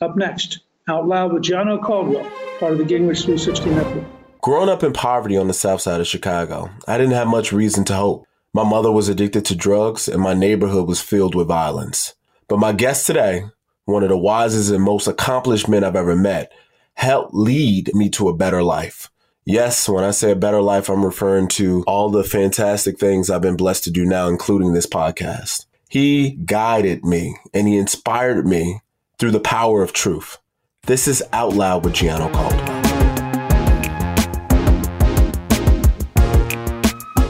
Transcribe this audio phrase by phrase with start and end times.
[0.00, 4.04] Up next, Out Loud with Gianno Caldwell, part of the Gingrich 360 Network.
[4.40, 7.82] Growing up in poverty on the south side of Chicago, I didn't have much reason
[7.86, 8.24] to hope.
[8.52, 12.14] My mother was addicted to drugs, and my neighborhood was filled with violence.
[12.46, 13.46] But my guest today,
[13.86, 16.52] one of the wisest and most accomplished men I've ever met,
[16.94, 19.10] helped lead me to a better life.
[19.44, 23.42] Yes, when I say a better life, I'm referring to all the fantastic things I've
[23.42, 25.66] been blessed to do now, including this podcast.
[25.88, 28.80] He guided me and he inspired me
[29.18, 30.38] through the power of truth.
[30.86, 32.87] This is Out Loud with Gianno Caldwell.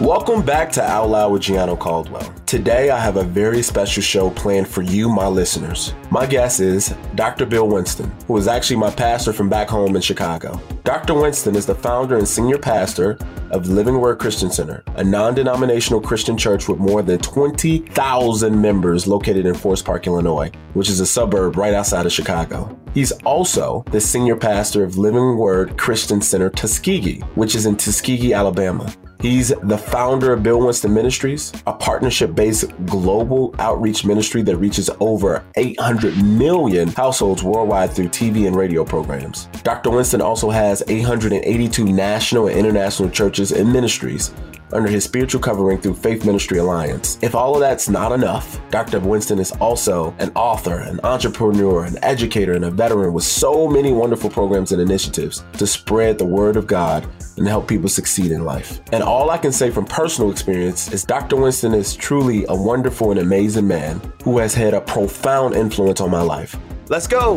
[0.09, 2.33] Welcome back to Out Loud with Gianno Caldwell.
[2.47, 5.93] Today, I have a very special show planned for you, my listeners.
[6.11, 7.45] My guest is Dr.
[7.45, 10.59] Bill Winston, who is actually my pastor from back home in Chicago.
[10.83, 11.13] Dr.
[11.13, 13.19] Winston is the founder and senior pastor
[13.51, 19.07] of Living Word Christian Center, a non denominational Christian church with more than 20,000 members
[19.07, 22.75] located in Forest Park, Illinois, which is a suburb right outside of Chicago.
[22.95, 28.33] He's also the senior pastor of Living Word Christian Center Tuskegee, which is in Tuskegee,
[28.33, 28.91] Alabama.
[29.21, 34.89] He's the founder of Bill Winston Ministries, a partnership based global outreach ministry that reaches
[35.01, 39.47] over 800 million households worldwide through TV and radio programs.
[39.65, 39.91] Dr.
[39.91, 44.33] Winston also has 882 national and international churches and ministries
[44.73, 47.19] under his spiritual covering through Faith Ministry Alliance.
[47.23, 49.01] If all of that's not enough, Dr.
[49.01, 53.93] Winston is also an author, an entrepreneur, an educator, and a veteran with so many
[53.93, 57.07] wonderful programs and initiatives to spread the word of God
[57.37, 58.81] and help people succeed in life.
[58.93, 61.37] And all I can say from personal experience is Dr.
[61.37, 66.11] Winston is truly a wonderful and amazing man who has had a profound influence on
[66.11, 66.57] my life.
[66.89, 67.37] Let's go!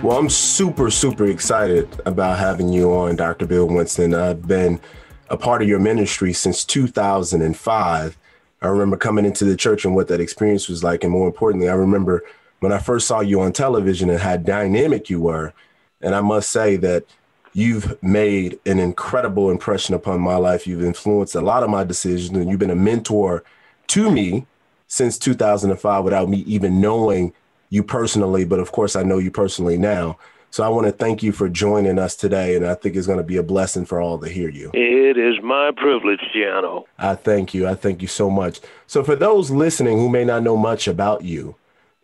[0.00, 3.46] Well, I'm super, super excited about having you on, Dr.
[3.46, 4.14] Bill Winston.
[4.14, 4.80] I've been
[5.28, 8.18] a part of your ministry since 2005.
[8.62, 11.02] I remember coming into the church and what that experience was like.
[11.02, 12.22] And more importantly, I remember
[12.60, 15.52] when I first saw you on television and how dynamic you were.
[16.00, 17.04] And I must say that
[17.52, 20.64] you've made an incredible impression upon my life.
[20.64, 23.42] You've influenced a lot of my decisions, and you've been a mentor
[23.88, 24.46] to me
[24.86, 27.32] since 2005 without me even knowing
[27.70, 30.18] you personally, but of course, I know you personally now.
[30.50, 33.18] So I want to thank you for joining us today, and I think it's going
[33.18, 34.70] to be a blessing for all to hear you.
[34.72, 36.84] It is my privilege, Gianno.
[36.98, 37.68] I thank you.
[37.68, 38.60] I thank you so much.
[38.86, 41.56] So for those listening who may not know much about you,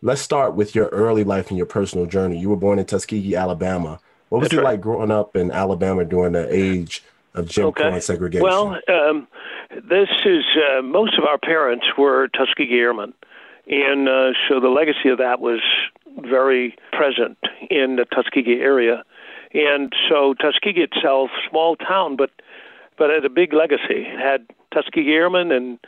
[0.03, 2.37] let's start with your early life and your personal journey.
[2.37, 3.99] You were born in Tuskegee, Alabama.
[4.29, 4.71] What was That's it right.
[4.73, 7.03] like growing up in Alabama during the age
[7.33, 7.83] of Jim okay.
[7.83, 8.43] Crow and segregation?
[8.43, 9.27] Well, um,
[9.71, 13.13] this is uh, most of our parents were Tuskegee Airmen.
[13.67, 15.61] And uh, so the legacy of that was
[16.19, 17.37] very present
[17.69, 19.03] in the Tuskegee area.
[19.53, 22.31] And so Tuskegee itself, small town, but
[22.97, 24.07] but had a big legacy.
[24.07, 25.79] It had Tuskegee Airmen and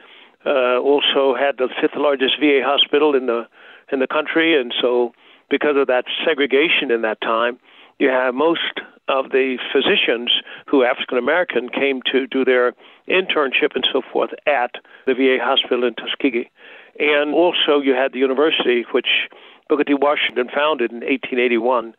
[0.45, 3.47] uh, also had the fifth largest VA hospital in the
[3.91, 4.59] in the country.
[4.59, 5.13] And so
[5.50, 7.59] because of that segregation in that time,
[8.00, 10.31] you have most of the physicians
[10.65, 12.73] who African American came to do their
[13.07, 14.71] internship and so forth at
[15.06, 16.50] the VA hospital in Tuskegee.
[16.99, 19.29] And also, you had the university, which
[19.69, 19.94] Booker T.
[19.94, 21.94] Washington founded in 1881,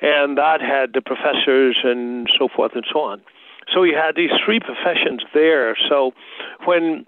[0.00, 3.22] and that had the professors and so forth and so on.
[3.72, 5.76] So you had these three professions there.
[5.88, 6.12] So
[6.66, 7.06] when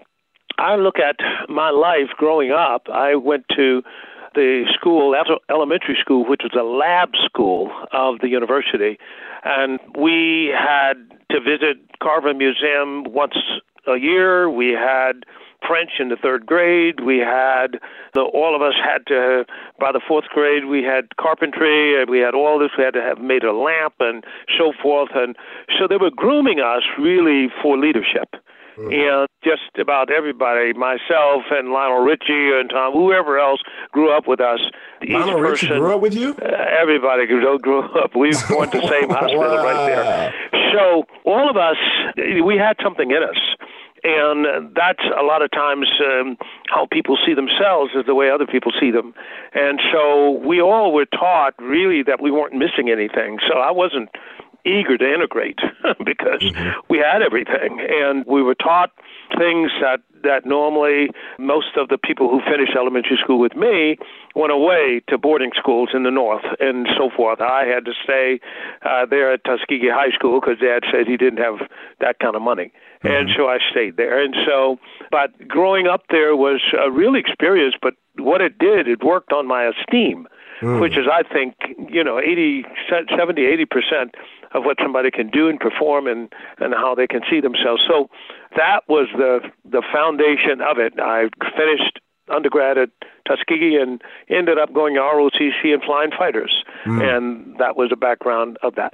[0.57, 1.17] I look at
[1.47, 3.83] my life growing up, I went to
[4.33, 5.15] the school,
[5.49, 8.97] elementary school, which was a lab school of the university,
[9.43, 10.93] and we had
[11.31, 13.37] to visit Carver Museum once
[13.87, 14.49] a year.
[14.49, 15.23] We had
[15.67, 17.01] French in the third grade.
[17.01, 17.79] We had
[18.13, 19.45] the all of us had to
[19.79, 22.03] by the fourth grade we had carpentry.
[22.05, 22.71] We had all this.
[22.77, 24.23] We had to have made a lamp and
[24.57, 25.09] so forth.
[25.13, 25.35] And
[25.77, 28.35] so they were grooming us really for leadership.
[28.77, 28.93] Mm-hmm.
[28.93, 33.59] And just about everybody, myself and Lionel Richie and Tom, whoever else
[33.91, 34.59] grew up with us.
[35.01, 36.35] Lionel Richie grew up with you?
[36.39, 36.45] Uh,
[36.79, 38.15] everybody grew, grew up.
[38.15, 39.63] We went to the same hospital wow.
[39.63, 40.33] right there.
[40.73, 41.77] So all of us,
[42.45, 43.37] we had something in us
[44.03, 46.37] and that's a lot of times um,
[46.69, 49.13] how people see themselves is the way other people see them.
[49.53, 53.39] And so we all were taught really that we weren't missing anything.
[53.47, 54.09] So I wasn't
[54.67, 55.59] eager to integrate
[56.05, 56.79] because mm-hmm.
[56.89, 58.91] we had everything, and we were taught
[59.37, 63.97] things that that normally most of the people who finished elementary school with me
[64.35, 67.39] went away to boarding schools in the north and so forth.
[67.39, 68.39] I had to stay
[68.83, 72.41] uh, there at Tuskegee High School because Dad said he didn't have that kind of
[72.41, 72.71] money.
[73.03, 73.07] Mm-hmm.
[73.07, 74.21] And so I stayed there.
[74.23, 74.79] And so,
[75.11, 77.75] but growing up there was a real experience.
[77.81, 80.27] But what it did, it worked on my esteem,
[80.61, 80.81] mm.
[80.81, 81.55] which is, I think,
[81.89, 84.15] you know, 80, 70, 80 percent
[84.53, 87.83] of what somebody can do and perform and and how they can see themselves.
[87.87, 88.09] So
[88.55, 90.93] that was the the foundation of it.
[90.99, 91.99] I finished
[92.29, 92.89] undergrad at
[93.27, 97.01] Tuskegee and ended up going to ROTC and flying fighters, mm.
[97.01, 98.93] and that was the background of that.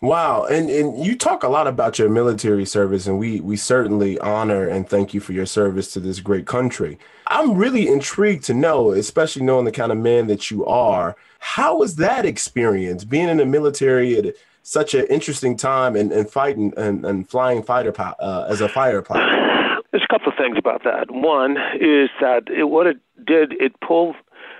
[0.00, 4.18] Wow, and and you talk a lot about your military service, and we we certainly
[4.20, 6.98] honor and thank you for your service to this great country.
[7.26, 11.16] I'm really intrigued to know, especially knowing the kind of man that you are.
[11.40, 16.30] How was that experience being in the military at such an interesting time and, and
[16.30, 19.82] fighting and, and flying fighter uh, as a fighter pilot?
[19.90, 21.10] There's a couple of things about that.
[21.10, 24.16] One is that it, what it did, it pulled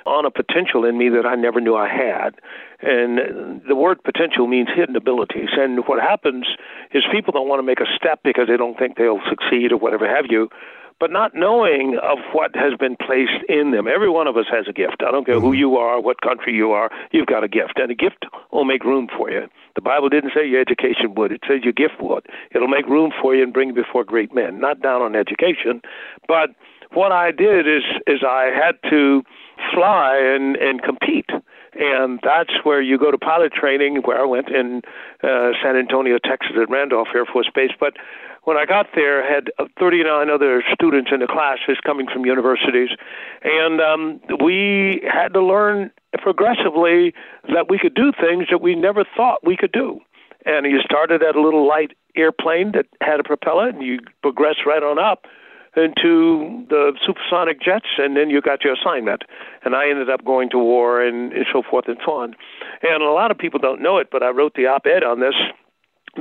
[0.08, 2.30] on a potential in me that I never knew I had.
[2.80, 5.50] And the word potential means hidden abilities.
[5.52, 6.46] And what happens
[6.92, 9.76] is people don't want to make a step because they don't think they'll succeed or
[9.76, 10.48] whatever have you
[11.00, 13.86] but not knowing of what has been placed in them.
[13.86, 15.02] Every one of us has a gift.
[15.06, 15.46] I don't care mm-hmm.
[15.46, 18.64] who you are, what country you are, you've got a gift, and a gift will
[18.64, 19.46] make room for you.
[19.76, 22.26] The Bible didn't say your education would, it says your gift would.
[22.52, 24.60] It'll make room for you and bring you before great men.
[24.60, 25.82] Not down on education,
[26.26, 26.50] but
[26.92, 29.22] what I did is is I had to
[29.74, 31.30] fly and and compete.
[31.74, 34.82] And that's where you go to pilot training where I went in
[35.22, 37.70] uh, San Antonio, Texas at Randolph Air Force Base.
[37.78, 37.94] But
[38.44, 42.88] when I got there, I had 39 other students in the classes coming from universities,
[43.44, 47.12] and um, we had to learn progressively
[47.52, 50.00] that we could do things that we never thought we could do.
[50.46, 54.60] And you started at a little light airplane that had a propeller, and you progressed
[54.66, 55.26] right on up
[55.76, 59.22] into the supersonic jets, and then you got your assignment.
[59.64, 62.34] And I ended up going to war and, and so forth and so on.
[62.82, 65.34] And a lot of people don't know it, but I wrote the op-ed on this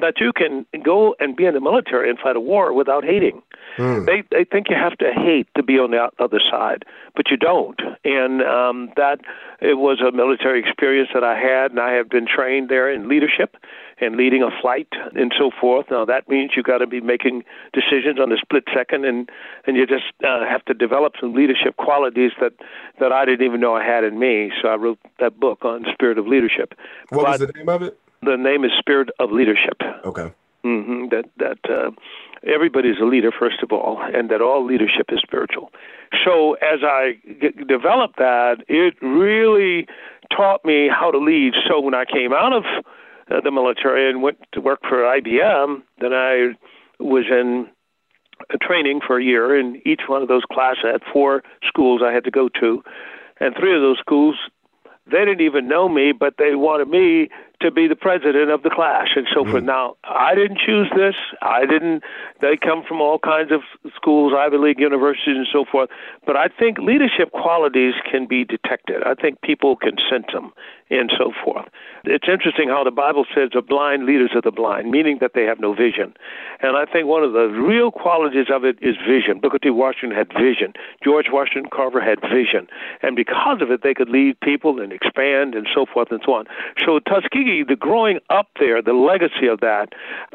[0.02, 3.42] that you can go and be in the military and fight a war without hating.
[3.78, 4.06] Mm.
[4.06, 6.84] They they think you have to hate to be on the other side,
[7.16, 7.80] but you don't.
[8.04, 9.20] And um, that
[9.62, 13.08] it was a military experience that I had, and I have been trained there in
[13.08, 13.56] leadership
[14.00, 15.88] and leading a flight and so forth.
[15.90, 19.30] Now that means you got to be making decisions on a split second, and
[19.66, 22.54] and you just uh, have to develop some leadership qualities that
[23.00, 24.52] that I didn't even know I had in me.
[24.62, 26.74] So I wrote that book on spirit of leadership.
[27.10, 28.00] What but, was the name of it?
[28.22, 29.82] the name is Spirit of Leadership.
[30.06, 30.32] Okay.
[30.66, 31.08] Mm-hmm.
[31.10, 31.92] That that uh,
[32.46, 35.72] everybody's a leader first of all, and that all leadership is spiritual.
[36.26, 39.88] So as I g- developed that, it really
[40.36, 41.54] taught me how to lead.
[41.68, 42.64] So when I came out of
[43.30, 46.56] uh, the military and went to work for IBM, then I
[47.00, 47.68] was in
[48.54, 50.84] a training for a year in each one of those classes.
[50.86, 52.84] I had four schools I had to go to,
[53.40, 54.36] and three of those schools
[55.10, 57.30] they didn't even know me, but they wanted me
[57.62, 59.64] to be the president of the class and so forth.
[59.64, 59.68] Mm.
[59.68, 61.16] Now, I didn't choose this.
[61.42, 62.04] I didn't.
[62.42, 63.62] They come from all kinds of
[63.96, 65.90] schools, Ivy League universities, and so forth.
[66.26, 69.04] But I think leadership qualities can be detected.
[69.04, 70.54] I think people can sense them
[70.90, 71.66] and so forth.
[72.06, 75.44] It's interesting how the Bible says the blind leaders are the blind, meaning that they
[75.44, 76.14] have no vision.
[76.62, 79.40] And I think one of the real qualities of it is vision.
[79.42, 79.70] Booker T.
[79.70, 80.74] Washington had vision.
[81.04, 82.68] George Washington Carver had vision.
[83.02, 86.34] And because of it, they could lead people and expand and so forth and so
[86.34, 86.46] on.
[86.86, 89.94] So Tuskegee, the growing up there, the legacy of that,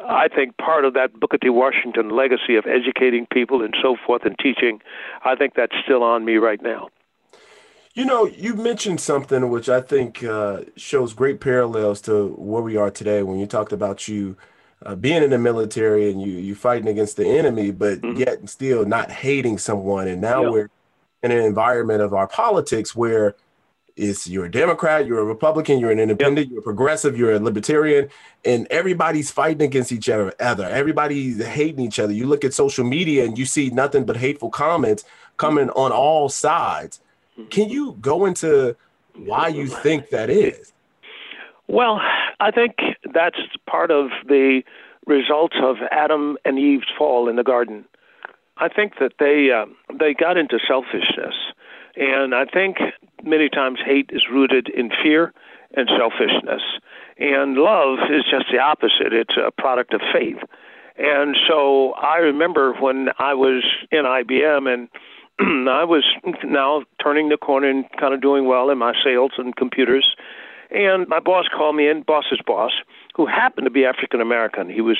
[0.08, 1.48] I think part of that Booker T.
[1.48, 4.80] Washington legacy of educating people and so forth and teaching,
[5.24, 6.88] I think that's still on me right now.
[7.94, 12.76] You know, you mentioned something which I think uh, shows great parallels to where we
[12.76, 14.36] are today when you talked about you
[14.84, 18.16] uh, being in the military and you you fighting against the enemy, but Mm-hmm.
[18.16, 20.08] yet still not hating someone.
[20.08, 20.48] And now Yeah.
[20.50, 20.70] we're
[21.22, 23.36] in an environment of our politics where
[23.96, 27.38] it's you're a Democrat, you're a Republican, you're an independent, you're a progressive, you're a
[27.38, 28.08] libertarian,
[28.44, 30.32] and everybody's fighting against each other.
[30.40, 32.12] Other everybody's hating each other.
[32.12, 35.04] You look at social media and you see nothing but hateful comments
[35.36, 37.00] coming on all sides.
[37.50, 38.76] Can you go into
[39.14, 40.72] why you think that is?
[41.68, 42.00] Well,
[42.40, 42.76] I think
[43.14, 44.62] that's part of the
[45.06, 47.84] results of Adam and Eve's fall in the garden.
[48.58, 49.66] I think that they uh,
[49.98, 51.34] they got into selfishness,
[51.96, 52.76] and I think
[53.22, 55.32] many times hate is rooted in fear
[55.74, 56.62] and selfishness,
[57.18, 59.12] and love is just the opposite.
[59.12, 60.38] It's a product of faith.
[60.98, 64.88] And so I remember when I was in IBM and
[65.68, 66.04] I was
[66.44, 70.14] now turning the corner and kind of doing well in my sales and computers.
[70.70, 72.72] And my boss called me in, boss's boss,
[73.14, 74.68] who happened to be African American.
[74.70, 74.98] He was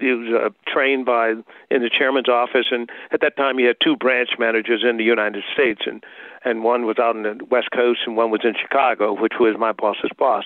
[0.00, 1.30] he was uh, trained by
[1.70, 5.04] in the chairman's office, and at that time he had two branch managers in the
[5.04, 6.04] United States, and
[6.44, 9.56] and one was out on the West Coast, and one was in Chicago, which was
[9.58, 10.44] my boss's boss.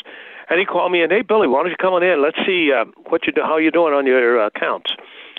[0.50, 2.22] And he called me and hey Billy, why don't you come on in?
[2.22, 4.92] Let's see uh, what you do, how you doing on your uh, accounts.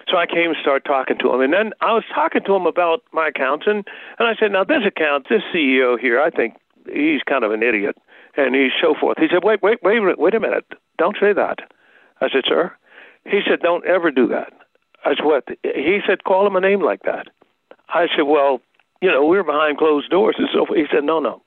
[0.07, 2.67] So I came and started talking to him, and then I was talking to him
[2.67, 3.85] about my accounts, and
[4.17, 6.55] and I said, now this account, this CEO here, I think
[6.91, 7.97] he's kind of an idiot,
[8.37, 9.17] and he's so forth.
[9.17, 10.65] He said, wait, wait, wait, wait a minute,
[10.97, 11.59] don't say that.
[12.21, 12.71] I said, sir.
[13.25, 14.53] He said, don't ever do that.
[15.03, 15.47] I said, what?
[15.63, 17.27] He said, call him a name like that.
[17.89, 18.61] I said, well,
[19.01, 20.79] you know, we were behind closed doors and so forth.
[20.79, 21.41] He said, no, no.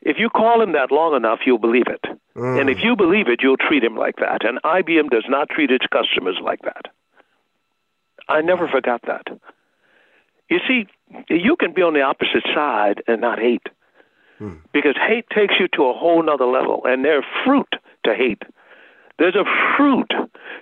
[0.00, 2.04] If you call him that long enough, you'll believe it.
[2.36, 2.60] Mm.
[2.60, 4.44] And if you believe it, you'll treat him like that.
[4.44, 6.86] And IBM does not treat its customers like that.
[8.28, 9.26] I never forgot that.
[10.48, 10.86] You see,
[11.28, 13.66] you can be on the opposite side and not hate.
[14.72, 17.68] Because hate takes you to a whole nother level, and there's fruit
[18.04, 18.42] to hate.
[19.18, 19.44] There's a
[19.76, 20.10] fruit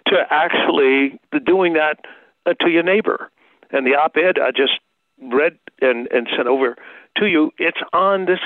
[0.08, 1.98] to actually doing that
[2.46, 3.30] uh, to your neighbor.
[3.70, 4.80] And the op-ed I just
[5.22, 6.76] read and, and sent over
[7.18, 8.40] to you, it's on this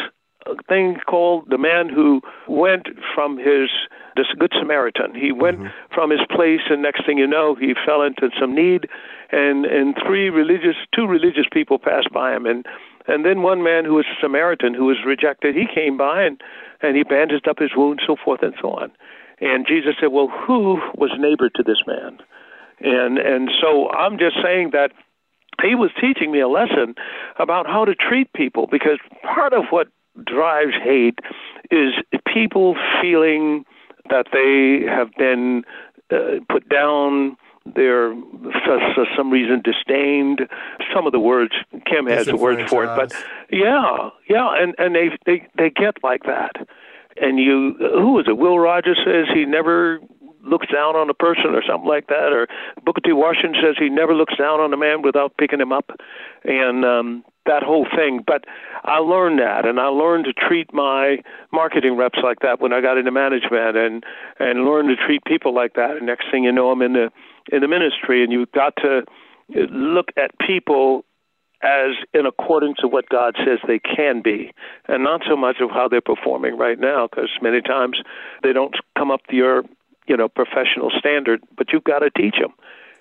[0.46, 3.70] uh, thing called the man who went from his
[4.16, 5.14] this good Samaritan.
[5.14, 5.58] He went
[5.92, 8.86] from his place, and next thing you know, he fell into some need,
[9.32, 12.64] and and three religious, two religious people passed by him, and
[13.06, 16.40] and then one man who was a Samaritan who was rejected, he came by and
[16.82, 18.90] and he bandaged up his wound, so forth and so on.
[19.40, 22.18] And Jesus said, "Well, who was neighbor to this man?"
[22.80, 24.92] And and so I'm just saying that
[25.62, 26.94] he was teaching me a lesson
[27.38, 29.88] about how to treat people because part of what
[30.24, 31.18] drives hate
[31.70, 31.94] is
[32.32, 33.64] people feeling
[34.10, 35.64] that they have been
[36.12, 40.40] uh, put down they're for, for some reason disdained.
[40.94, 41.52] Some of the words
[41.86, 45.96] kim has the words for it but yeah yeah and and they they they get
[46.02, 46.56] like that.
[47.20, 48.36] And you who was it?
[48.36, 50.00] Will rogers says he never
[50.42, 52.48] looks down on a person or something like that or
[52.84, 53.12] booker t.
[53.12, 55.90] Washington says he never looks down on a man without picking him up.
[56.44, 58.44] And um that whole thing but
[58.84, 61.18] i learned that and i learned to treat my
[61.52, 64.04] marketing reps like that when i got into management and
[64.38, 67.10] and learned to treat people like that and next thing you know i'm in the
[67.52, 69.02] in the ministry and you've got to
[69.48, 71.04] look at people
[71.64, 74.52] as in accordance to what God says they can be,
[74.86, 77.98] and not so much of how they're performing right now, because many times
[78.42, 79.64] they don't come up to your,
[80.06, 81.40] you know, professional standard.
[81.56, 82.52] But you've got to teach them,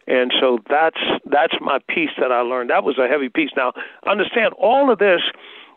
[0.08, 2.70] and so that's that's my piece that I learned.
[2.70, 3.52] That was a heavy piece.
[3.56, 3.74] Now,
[4.08, 5.22] understand all of this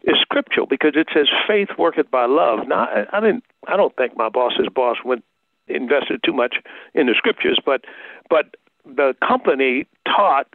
[0.04, 2.66] is scriptural because it says faith worketh by love.
[2.68, 3.44] Now, I, I didn't.
[3.66, 5.24] I don't think my boss's boss went
[5.68, 6.56] invested too much
[6.94, 7.84] in the scriptures, but
[8.30, 10.46] but the company taught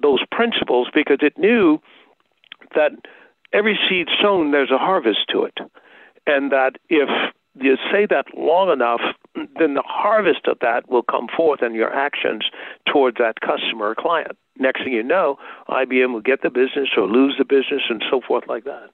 [0.00, 1.80] those principles because it knew
[2.74, 2.92] that
[3.52, 5.58] every seed sown there's a harvest to it
[6.26, 7.08] and that if
[7.60, 9.00] you say that long enough
[9.34, 12.44] then the harvest of that will come forth in your actions
[12.90, 17.06] towards that customer or client next thing you know IBM will get the business or
[17.06, 18.90] lose the business and so forth like that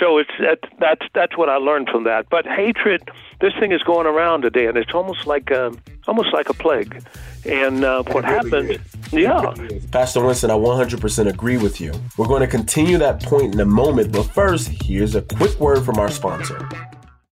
[0.00, 2.28] so it's that that's that's what I learned from that.
[2.28, 3.08] But hatred,
[3.40, 5.72] this thing is going around today, and it's almost like a,
[6.08, 7.04] almost like a plague.
[7.44, 8.78] And uh, what happens?
[9.12, 9.54] Yeah.
[9.92, 11.92] Pastor Winston, I 100% agree with you.
[12.18, 15.84] We're going to continue that point in a moment, but first, here's a quick word
[15.84, 16.68] from our sponsor.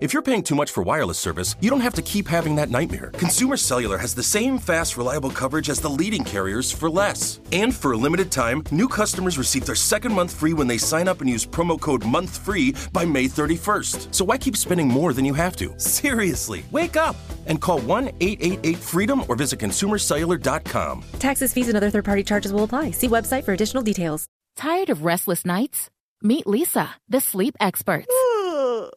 [0.00, 2.70] If you're paying too much for wireless service, you don't have to keep having that
[2.70, 3.10] nightmare.
[3.14, 7.40] Consumer Cellular has the same fast, reliable coverage as the leading carriers for less.
[7.50, 11.08] And for a limited time, new customers receive their second month free when they sign
[11.08, 14.14] up and use promo code MONTHFREE by May 31st.
[14.14, 15.74] So why keep spending more than you have to?
[15.80, 21.02] Seriously, wake up and call 1 888 freedom or visit consumercellular.com.
[21.18, 22.92] Taxes, fees, and other third party charges will apply.
[22.92, 24.28] See website for additional details.
[24.54, 25.90] Tired of restless nights?
[26.22, 28.14] Meet Leesa, the sleep experts.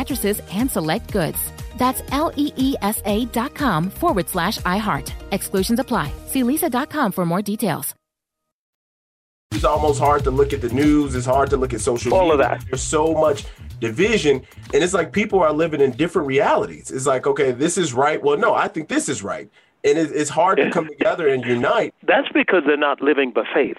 [0.00, 1.38] mattresses and select goods.
[1.76, 5.12] That's L E E S A dot com forward slash iHeart.
[5.32, 6.12] Exclusions apply.
[6.26, 7.94] See leesa.com for more details.
[9.52, 11.14] It's almost hard to look at the news.
[11.16, 12.32] It's hard to look at social All media.
[12.34, 12.64] of that.
[12.68, 13.44] There's so much
[13.80, 14.36] division,
[14.72, 16.90] and it's like people are living in different realities.
[16.92, 18.22] It's like, okay, this is right.
[18.22, 19.50] Well, no, I think this is right,
[19.82, 21.92] and it's hard to come together and unite.
[22.06, 23.76] That's because they're not living by faith.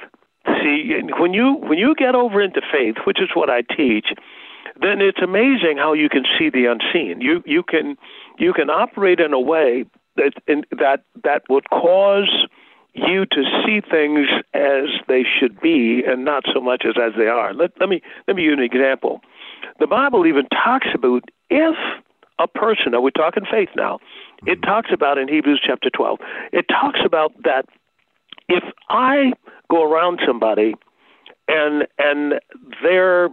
[0.62, 4.08] See, when you when you get over into faith, which is what I teach,
[4.82, 7.22] then it's amazing how you can see the unseen.
[7.22, 7.98] You you can
[8.38, 12.48] you can operate in a way that in, that that would cause
[12.94, 17.28] you to see things as they should be and not so much as as they
[17.28, 17.54] are.
[17.54, 19.22] Let, let me let me use an example.
[19.80, 21.76] The Bible even talks about if
[22.40, 24.00] a person, now we're talking faith now,
[24.46, 24.62] it mm-hmm.
[24.62, 26.20] talks about in Hebrews chapter 12,
[26.52, 27.66] it talks about that
[28.50, 29.34] if I
[29.70, 30.74] go around somebody
[31.48, 32.34] and and
[32.84, 33.30] they're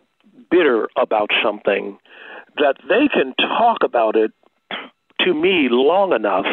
[0.50, 1.98] bitter about something,
[2.56, 4.32] that they can talk about it
[5.20, 6.46] to me long enough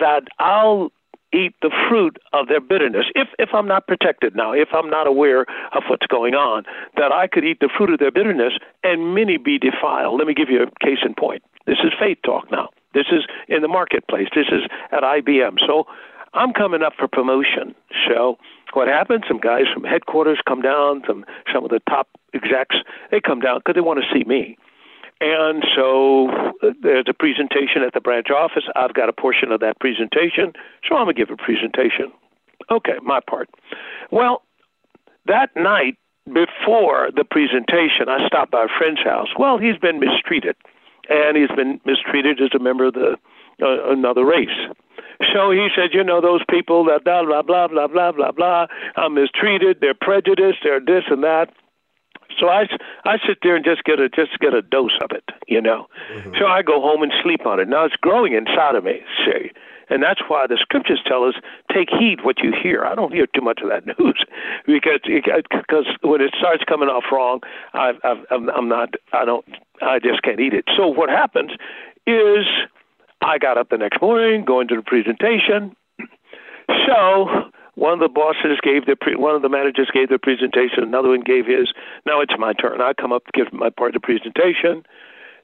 [0.00, 0.90] that I'll
[1.32, 3.06] eat the fruit of their bitterness.
[3.14, 6.64] If if I'm not protected now, if I'm not aware of what's going on,
[6.96, 8.52] that I could eat the fruit of their bitterness
[8.82, 10.18] and many be defiled.
[10.18, 11.42] Let me give you a case in point.
[11.66, 12.68] This is faith talk now.
[12.92, 14.28] This is in the marketplace.
[14.34, 15.58] This is at IBM.
[15.66, 15.86] So
[16.32, 17.74] I'm coming up for promotion.
[18.08, 18.38] So
[18.74, 19.24] what happens?
[19.26, 22.76] Some guys from headquarters come down, some some of the top execs,
[23.10, 24.56] they come down because they want to see me.
[25.20, 26.28] And so
[26.82, 28.64] there's a presentation at the branch office.
[28.74, 30.52] I've got a portion of that presentation,
[30.86, 32.12] so I'm going to give a presentation.
[32.70, 33.48] Okay, my part.
[34.10, 34.42] Well,
[35.26, 39.28] that night before the presentation, I stopped by a friend's house.
[39.38, 40.56] Well, he's been mistreated,
[41.08, 43.16] and he's been mistreated as a member of the
[43.62, 44.48] uh, another race.
[45.32, 48.66] So he said, you know, those people that blah blah blah blah blah blah blah.
[48.96, 49.78] I'm mistreated.
[49.80, 50.58] They're prejudiced.
[50.62, 51.52] They're this and that.
[52.40, 52.64] So I,
[53.04, 55.86] I sit there and just get a just get a dose of it, you know.
[56.12, 56.32] Mm-hmm.
[56.38, 57.68] So I go home and sleep on it.
[57.68, 59.52] Now it's growing inside of me, see,
[59.88, 61.34] and that's why the scriptures tell us
[61.72, 62.84] take heed what you hear.
[62.84, 64.24] I don't hear too much of that news
[64.66, 67.40] because because when it starts coming off wrong,
[67.72, 69.44] I, I, I'm, I'm not I don't
[69.82, 70.64] I just can't eat it.
[70.76, 71.52] So what happens
[72.06, 72.46] is
[73.24, 75.74] I got up the next morning, going to the presentation.
[76.86, 80.82] So one of the bosses gave the pre- one of the managers gave the presentation,
[80.82, 81.72] another one gave his.
[82.04, 82.80] Now it's my turn.
[82.82, 84.84] I come up to give my part of the presentation.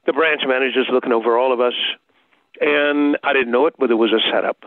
[0.05, 1.73] The branch manager's looking over all of us,
[2.59, 4.57] and I didn't know it, but it was a setup.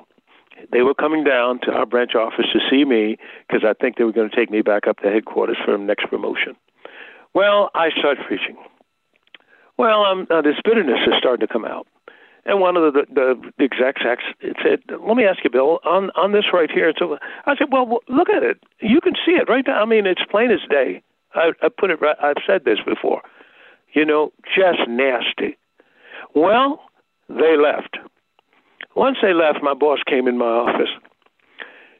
[0.72, 4.04] They were coming down to our branch office to see me because I think they
[4.04, 6.56] were going to take me back up to headquarters for next promotion.
[7.34, 8.56] Well, I start preaching.
[9.76, 11.86] Well, um, uh, this bitterness is starting to come out.
[12.46, 14.02] And one of the, the, execs
[14.62, 18.00] said, "Let me ask you, Bill, on on this right here." So I said, "Well,
[18.08, 18.62] look at it.
[18.80, 19.80] You can see it right now.
[19.80, 21.02] I mean, it's plain as day.
[21.34, 22.16] I, I put it right.
[22.22, 23.22] I've said this before.
[23.92, 25.56] You know, just nasty.
[26.34, 26.80] Well,
[27.28, 27.96] they left.
[28.96, 30.90] Once they left, my boss came in my office.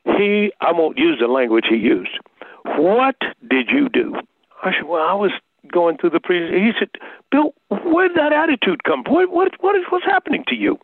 [0.05, 2.19] He, I won't use the language he used.
[2.65, 3.17] What
[3.49, 4.15] did you do?
[4.63, 5.33] I said, Well, I was
[5.73, 6.39] going through the pre.
[6.51, 6.91] He said,
[7.31, 9.05] Bill, where did that attitude come?
[9.07, 10.79] What, what, what is, what's happening to you?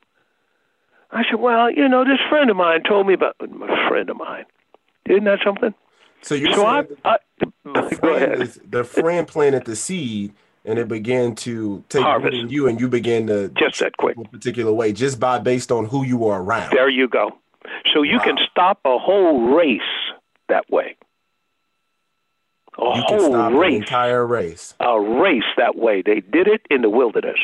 [1.11, 4.16] I said, Well, you know, this friend of mine told me about a friend of
[4.16, 4.45] mine.
[5.09, 5.75] Isn't that something?
[6.23, 7.16] So you're so I, I,
[7.64, 12.49] the friend, is, the friend planted the seed, and it began to take root in
[12.51, 15.87] you, and you began to just that quick, a particular way, just by based on
[15.87, 16.71] who you were around.
[16.73, 17.31] There you go.
[17.93, 19.81] So you can stop a whole race
[20.49, 20.97] that way.
[22.78, 24.74] A you can whole stop an race, entire race.
[24.80, 26.02] a race that way.
[26.02, 27.38] They did it in the wilderness.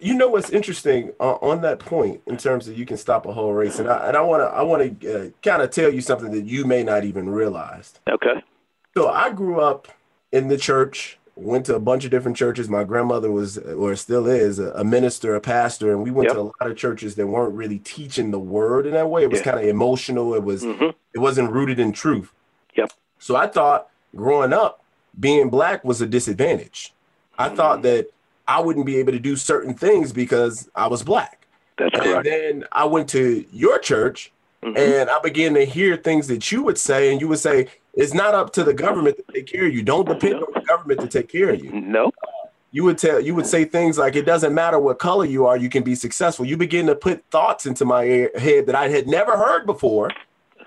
[0.00, 3.32] You know what's interesting uh, on that point in terms of you can stop a
[3.32, 5.92] whole race, and I and I want to I want to uh, kind of tell
[5.92, 7.94] you something that you may not even realize.
[8.10, 8.42] Okay.
[8.96, 9.88] So I grew up
[10.32, 12.68] in the church, went to a bunch of different churches.
[12.68, 16.34] My grandmother was, or still is, a, a minister, a pastor, and we went Yep.
[16.36, 19.22] to a lot of churches that weren't really teaching the word in that way.
[19.22, 19.44] It was Yeah.
[19.44, 19.50] Mm-hmm.
[19.58, 20.34] kind of emotional.
[20.34, 22.32] It was it wasn't rooted in truth.
[22.76, 22.92] Yep.
[23.20, 24.82] So I thought growing up,
[25.18, 26.92] being black was a disadvantage.
[27.38, 27.56] I Mm-hmm.
[27.56, 28.08] thought that
[28.46, 31.46] I wouldn't be able to do certain things because I was black.
[31.78, 32.24] That's and correct.
[32.24, 34.30] then I went to your church
[34.62, 34.76] Mm-hmm.
[34.76, 38.14] and I began to hear things that you would say, and you would say, it's
[38.14, 39.82] not up to the government to take care of you.
[39.82, 41.72] Don't depend on the government to take care of you.
[41.72, 42.12] No.
[42.70, 45.56] You would tell you would say things like it doesn't matter what color you are,
[45.56, 46.46] you can be successful.
[46.46, 48.04] You begin to put thoughts into my
[48.36, 50.10] head that I had never heard before,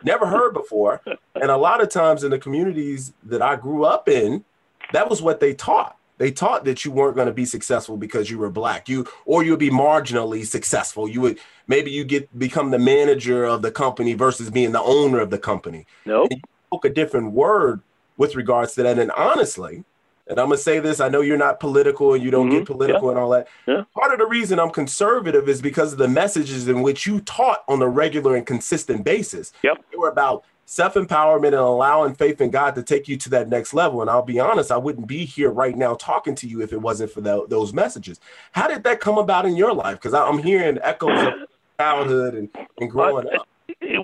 [0.06, 1.02] never heard before.
[1.36, 4.46] And a lot of times in the communities that I grew up in,
[4.94, 5.98] that was what they taught.
[6.18, 8.88] They taught that you weren't going to be successful because you were black.
[8.88, 11.10] You or you would be marginally successful.
[11.10, 15.20] You would maybe you get become the manager of the company versus being the owner
[15.20, 15.86] of the company.
[16.06, 16.28] No.
[16.32, 16.38] You
[16.68, 17.82] spoke a different word
[18.16, 18.98] with regards to that.
[18.98, 19.84] And honestly,
[20.28, 22.74] and I'm gonna say this, I know you're not political and you don't get mm-hmm.
[22.74, 23.48] political and all that.
[23.68, 23.84] Yeah.
[23.94, 27.64] Part of the reason I'm conservative is because of the messages in which you taught
[27.68, 29.54] on a regular and consistent basis.
[29.64, 29.86] Yep.
[29.92, 33.74] They were about self-empowerment and allowing faith in God to take you to that next
[33.74, 34.02] level.
[34.02, 36.82] And I'll be honest, I wouldn't be here right now talking to you if it
[36.82, 38.20] wasn't for tho- those messages.
[38.52, 39.98] How did that come about in your life?
[39.98, 41.34] Because I'm hearing echoes of
[41.80, 43.48] childhood and, and growing up.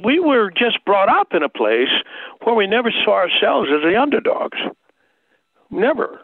[0.03, 1.89] we were just brought up in a place
[2.43, 4.60] where we never saw ourselves as the underdogs.
[5.71, 6.21] Never,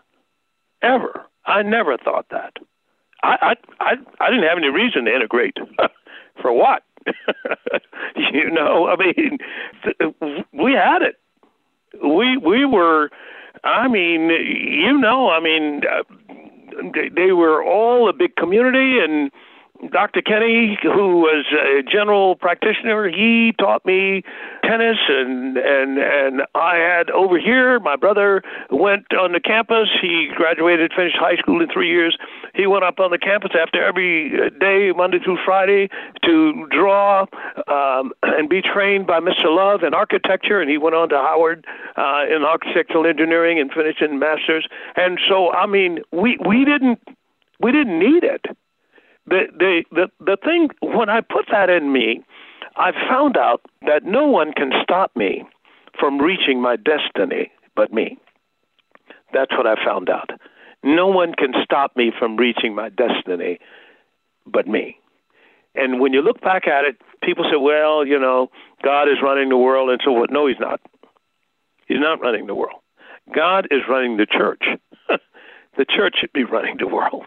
[0.82, 1.26] ever.
[1.46, 2.54] I never thought that.
[3.24, 5.58] I I I, I didn't have any reason to integrate.
[6.42, 6.84] For what?
[8.16, 9.38] you know, I mean,
[10.54, 11.16] we had it.
[12.04, 13.10] We we were.
[13.64, 16.04] I mean, you know, I mean, uh,
[16.94, 19.32] they, they were all a big community and.
[19.92, 20.22] Dr.
[20.22, 24.24] Kenny, who was a general practitioner, he taught me
[24.64, 27.80] tennis, and and and I had over here.
[27.80, 29.90] My brother went on the campus.
[30.02, 32.18] He graduated, finished high school in three years.
[32.56, 35.90] He went up on the campus after every day, Monday through Friday,
[36.26, 37.26] to draw
[37.68, 39.46] um, and be trained by Mr.
[39.46, 40.60] Love in architecture.
[40.60, 44.68] And he went on to Howard uh, in architectural engineering and finished in masters.
[44.96, 47.00] And so, I mean, we we didn't
[47.60, 48.46] we didn't need it
[49.28, 52.24] the the the the thing when I put that in me,
[52.76, 55.44] I found out that no one can stop me
[56.00, 58.18] from reaching my destiny but me.
[59.34, 60.32] That's what I found out.
[60.84, 63.60] No one can stop me from reaching my destiny
[64.46, 64.98] but me.
[65.76, 68.50] And when you look back at it, people say, well, you know,
[68.84, 70.32] God is running the world and so what?
[70.32, 70.80] No, he's not.
[71.88, 72.80] He's not running the world.
[73.34, 74.64] God is running the church.
[75.10, 77.26] the church should be running the world.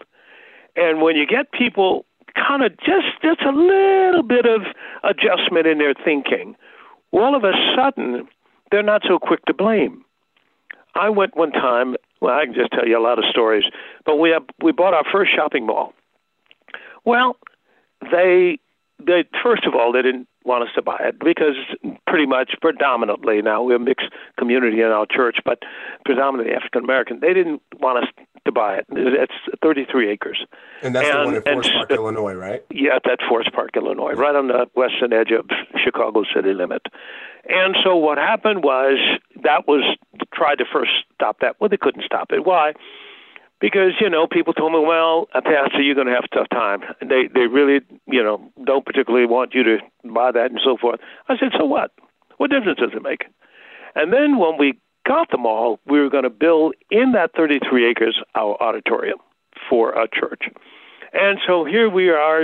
[0.75, 2.05] And when you get people
[2.35, 4.61] kind of just just a little bit of
[5.03, 6.55] adjustment in their thinking,
[7.11, 8.27] all of a sudden
[8.71, 10.03] they're not so quick to blame.
[10.95, 11.95] I went one time.
[12.21, 13.63] Well, I can just tell you a lot of stories,
[14.05, 15.93] but we have, we bought our first shopping mall.
[17.03, 17.35] Well,
[18.11, 18.59] they
[19.05, 21.55] they first of all they didn't want us to buy it because
[22.07, 25.59] pretty much predominantly now we're a mixed community in our church, but
[26.05, 27.19] predominantly African American.
[27.19, 28.09] They didn't want us
[28.45, 28.85] to buy it.
[28.89, 30.45] It's 33 acres.
[30.81, 32.65] And that's the one in and Forest Park, Illinois, right?
[32.71, 35.45] Yeah, at that Forest Park, Illinois, right on the western edge of
[35.83, 36.81] Chicago city limit.
[37.47, 38.97] And so what happened was
[39.43, 39.83] that was
[40.33, 41.57] tried to first stop that.
[41.59, 42.45] Well, they couldn't stop it.
[42.45, 42.73] Why?
[43.61, 46.49] Because you know people told me, well, uh, Pastor, you're going to have a tough
[46.49, 46.81] time.
[46.99, 50.99] They they really you know don't particularly want you to buy that and so forth.
[51.29, 51.91] I said, so what?
[52.37, 53.25] What difference does it make?
[53.93, 57.89] And then when we got them all, we were going to build in that 33
[57.89, 59.19] acres our auditorium
[59.69, 60.43] for a church.
[61.13, 62.43] And so here we are,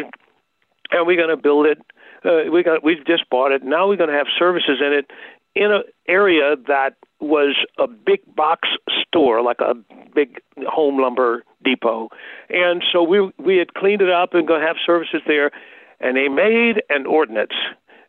[0.91, 1.79] and we're going to build it.
[2.25, 3.63] Uh, we got we've just bought it.
[3.63, 5.09] Now we're going to have services in it
[5.57, 8.69] in an area that was a big box
[9.07, 9.73] store, like a
[10.13, 12.09] big home lumber depot.
[12.49, 15.51] And so we we had cleaned it up and going to have services there.
[15.99, 17.57] And they made an ordinance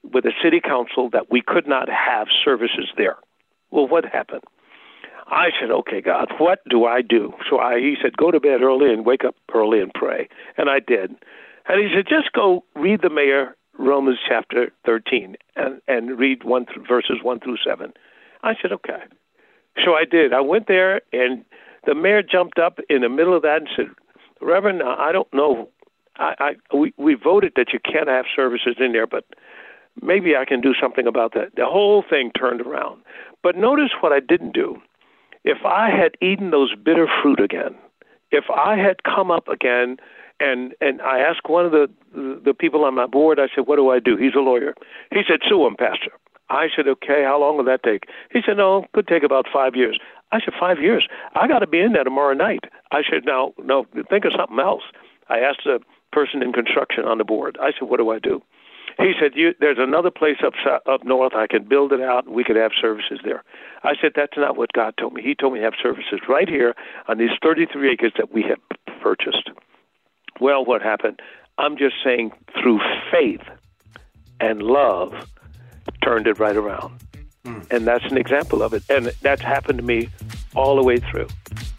[0.03, 3.17] with the city council that we could not have services there.
[3.71, 4.45] Well, what happened?
[5.27, 8.63] I said, "Okay, God, what do I do?" So I, he said, "Go to bed
[8.63, 11.17] early and wake up early and pray." And I did.
[11.67, 16.67] And he said, "Just go read the mayor Romans chapter 13 and and read one
[16.67, 17.93] th- verses one through 7.
[18.43, 19.03] I said, "Okay."
[19.85, 20.33] So I did.
[20.33, 21.45] I went there, and
[21.87, 23.91] the mayor jumped up in the middle of that and said,
[24.41, 25.69] "Reverend, I don't know.
[26.17, 29.25] I, I we we voted that you can't have services in there, but."
[30.01, 31.57] Maybe I can do something about that.
[31.57, 33.03] The whole thing turned around.
[33.43, 34.81] But notice what I didn't do
[35.45, 37.75] if I had eaten those bitter fruit again,
[38.31, 39.97] if I had come up again
[40.41, 43.77] and and I asked one of the the people on my board, I said, "What
[43.77, 44.75] do I do?" He's a lawyer.
[45.11, 46.13] He said, "Sue him, Pastor."
[46.51, 49.77] I said, "Okay, how long will that take?" He said, "No, could take about five
[49.77, 49.99] years."
[50.31, 51.09] I said, five years?
[51.35, 54.59] I got to be in there tomorrow night." I said, "No, no, think of something
[54.59, 54.83] else."
[55.29, 55.81] I asked the
[56.13, 57.59] person in construction on the board.
[57.61, 58.43] I said, "What do I do?"
[58.99, 60.55] He said, you, "There's another place up
[60.87, 61.35] up north.
[61.35, 63.45] I can build it out, we could have services there."
[63.85, 65.23] I said, "That's not what God told me.
[65.23, 66.75] He told me to have services right here
[67.07, 68.59] on these 33 acres that we have
[69.01, 69.51] purchased."
[70.41, 71.21] Well, what happened?
[71.59, 73.43] I'm just saying, through faith
[74.41, 75.13] and love,
[76.03, 77.01] turned it right around,
[77.45, 77.61] hmm.
[77.71, 78.85] and that's an example of it.
[78.89, 80.09] And that's happened to me
[80.55, 81.29] all the way through.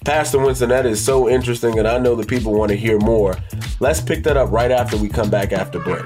[0.04, 3.36] Pastor Winston, that is so interesting, and I know the people want to hear more.
[3.80, 6.06] Let's pick that up right after we come back after break.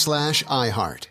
[0.01, 1.10] slash iHeart.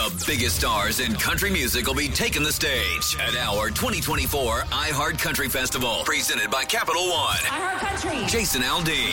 [0.00, 5.18] The biggest stars in country music will be taking the stage at our 2024 iHeart
[5.18, 7.36] Country Festival, presented by Capital One.
[7.36, 8.26] iHeart Country.
[8.26, 9.12] Jason Aldean,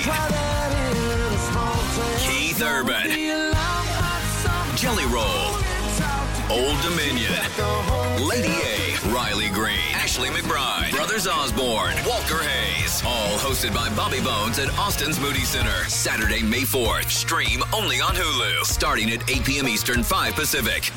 [2.19, 3.09] Keith Urban,
[4.77, 5.57] Jelly Roll,
[6.49, 7.33] Old Dominion,
[8.25, 13.03] Lady A, Riley Green, Ashley McBryde, Brothers Osborne, Walker Hayes.
[13.05, 15.69] All hosted by Bobby Bones at Austin's Moody Center.
[15.87, 17.11] Saturday, May 4th.
[17.11, 18.63] Stream only on Hulu.
[18.63, 19.67] Starting at 8 p.m.
[19.67, 20.91] Eastern, 5 Pacific.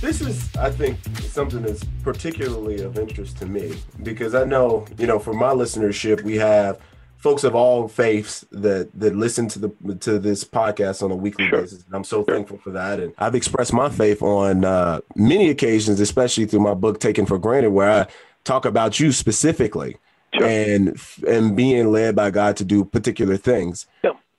[0.00, 5.06] This is, I think, something that's particularly of interest to me because I know, you
[5.06, 6.80] know, for my listenership, we have
[7.20, 11.48] folks of all faiths that that listen to the to this podcast on a weekly
[11.50, 12.98] basis, and I'm so thankful for that.
[12.98, 17.38] And I've expressed my faith on uh, many occasions, especially through my book "Taken for
[17.38, 18.06] Granted," where I
[18.44, 19.96] talk about you specifically
[20.32, 23.86] and and being led by God to do particular things.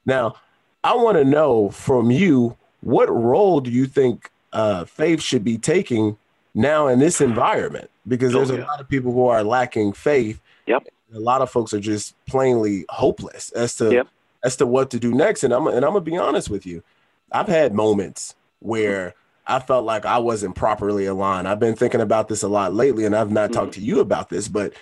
[0.06, 0.36] Now,
[0.84, 5.58] I want to know from you what role do you think uh, faith should be
[5.58, 6.18] taking
[6.56, 7.90] now in this environment?
[8.08, 10.42] Because there's a lot of people who are lacking faith.
[10.66, 10.88] Yep.
[11.14, 13.92] A lot of folks are just plainly hopeless as to
[14.44, 15.44] as to what to do next.
[15.44, 16.84] And I'm and I'm gonna be honest with you.
[17.32, 19.14] I've had moments where
[19.48, 21.48] I felt like I wasn't properly aligned.
[21.48, 24.30] I've been thinking about this a lot lately, and I've not talked to you about
[24.30, 24.74] this, but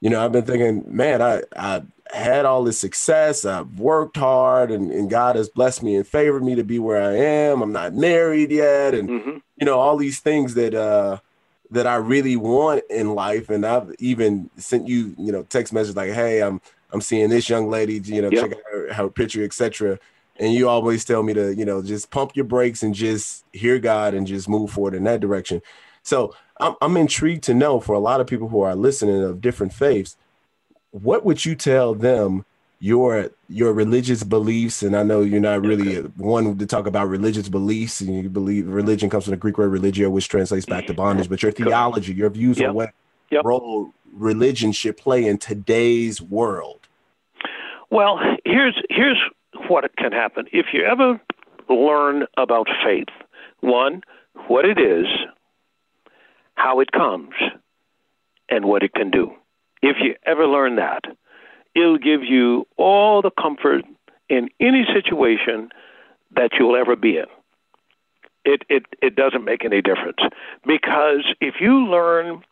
[0.00, 3.44] you know, I've been thinking, man, I I had all this success.
[3.44, 7.02] I've worked hard, and, and God has blessed me and favored me to be where
[7.02, 7.62] I am.
[7.62, 9.08] I'm not married yet, and
[9.56, 11.18] you know, all these things that uh
[11.70, 13.50] that I really want in life.
[13.50, 16.60] And I've even sent you, you know, text message like, hey, I'm
[16.92, 18.42] I'm seeing this young lady, you know, Yeah.
[18.42, 19.98] check out her, her picture, etc.
[20.38, 23.78] And you always tell me to, you know, just pump your brakes and just hear
[23.78, 25.62] God and just move forward in that direction.
[26.02, 29.40] So I'm, I'm intrigued to know for a lot of people who are listening of
[29.40, 30.16] different faiths,
[30.90, 32.44] what would you tell them
[32.78, 34.82] your your religious beliefs?
[34.82, 36.08] And I know you're not really okay.
[36.16, 39.70] one to talk about religious beliefs, and you believe religion comes from the Greek word
[39.70, 41.02] religio, which translates back to mm-hmm.
[41.02, 41.28] bondage.
[41.28, 42.70] But your theology, your views yep.
[42.70, 42.90] on what
[43.30, 43.44] yep.
[43.44, 46.80] role religion should play in today's world.
[47.90, 49.18] Well, here's here's
[49.68, 51.20] what can happen if you ever
[51.68, 53.08] learn about faith.
[53.60, 54.02] One,
[54.48, 55.06] what it is,
[56.54, 57.34] how it comes,
[58.48, 59.32] and what it can do.
[59.82, 61.02] If you ever learn that,
[61.76, 63.84] it'll give you all the comfort
[64.28, 65.68] in any situation
[66.34, 67.26] that you'll ever be in.
[68.44, 70.18] It, it, it doesn't make any difference.
[70.66, 72.42] Because if you learn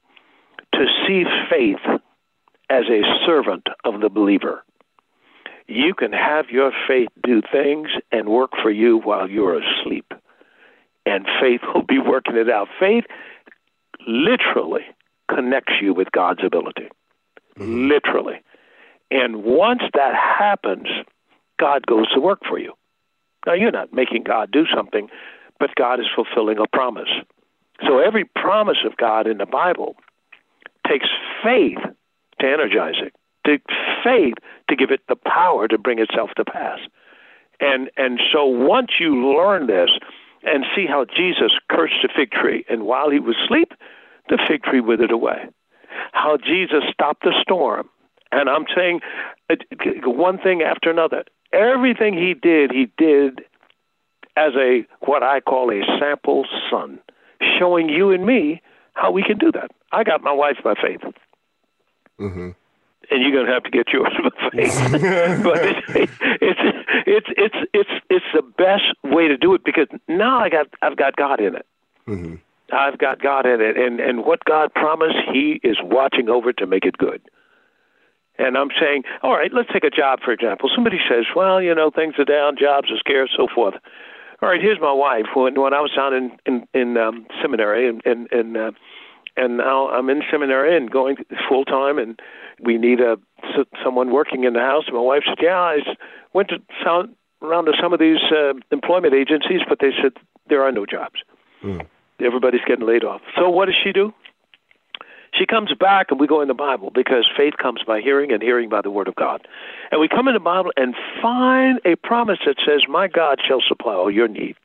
[0.75, 2.01] to see faith
[2.69, 4.65] as a servant of the believer,
[5.67, 10.13] you can have your faith do things and work for you while you're asleep.
[11.07, 12.69] And faith will be working it out.
[12.79, 13.05] Faith
[14.07, 14.85] literally
[15.35, 16.89] connects you with God's ability.
[17.59, 17.89] Mm-hmm.
[17.89, 18.41] Literally.
[19.11, 20.89] And once that happens,
[21.59, 22.73] God goes to work for you.
[23.47, 25.09] Now, you're not making God do something,
[25.61, 27.11] but God is fulfilling a promise.
[27.87, 29.97] So every promise of God in the Bible
[30.89, 31.09] takes
[31.43, 31.79] faith
[32.41, 33.15] to energize it,
[33.47, 34.35] takes faith
[34.69, 36.79] to give it the power to bring itself to pass.
[37.61, 39.91] And and so once you learn this
[40.43, 43.73] and see how Jesus cursed the fig tree, and while he was asleep,
[44.29, 45.47] the fig tree withered away.
[46.13, 47.89] How Jesus stopped the storm,
[48.41, 49.01] and I'm saying
[50.05, 51.25] one thing after another.
[51.53, 53.41] Everything he did, he did
[54.37, 56.99] as a what I call a sample son,
[57.59, 58.61] showing you and me
[58.95, 59.71] how we can do that.
[59.93, 61.01] I got my wife by faith.
[62.21, 62.51] Mm-hmm
[63.11, 64.93] and you're going to have to get yours by faith.
[65.43, 65.59] but
[65.97, 66.61] it's, it's
[67.07, 70.97] it's it's it's it's the best way to do it because now I got I've
[70.97, 71.67] got God in it.
[72.07, 72.37] Mm-hmm.
[72.73, 76.67] I've got God in it, and and what God promised, He is watching over to
[76.67, 77.21] make it good.
[78.37, 80.69] And I'm saying, all right, let's take a job for example.
[80.75, 83.75] Somebody says, well, you know, things are down, jobs are scarce, so forth.
[84.43, 85.27] All right, here's my wife.
[85.35, 88.73] When when I was down in in, in um, seminary, and and and, uh,
[89.37, 91.17] and now I'm in seminary and going
[91.49, 92.21] full time, and
[92.61, 93.17] we need a
[93.83, 94.85] someone working in the house.
[94.87, 95.79] And my wife said, yeah, I
[96.33, 100.13] went to sound around to some of these uh, employment agencies, but they said
[100.49, 101.23] there are no jobs.
[101.63, 101.87] Mm.
[102.21, 103.21] Everybody's getting laid off.
[103.37, 104.13] So what does she do?
[105.37, 108.43] She comes back and we go in the Bible because faith comes by hearing and
[108.43, 109.47] hearing by the Word of God.
[109.91, 113.61] And we come in the Bible and find a promise that says, My God shall
[113.67, 114.57] supply all your need.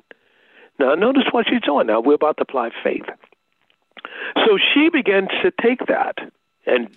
[0.79, 1.87] Now, notice what she's doing.
[1.87, 3.05] Now, we're about to apply faith.
[4.35, 6.15] So she begins to take that
[6.65, 6.87] and